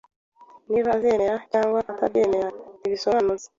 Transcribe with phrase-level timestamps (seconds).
[0.69, 3.47] Niba azemera cyangwa atabyemera ntibisobanutse